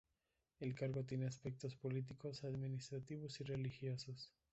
El 0.59 0.73
cargo 0.73 1.03
tiene 1.03 1.27
aspectos 1.27 1.75
políticos, 1.75 2.43
administrativos 2.43 3.39
y 3.39 3.43
religiosos. 3.43 4.33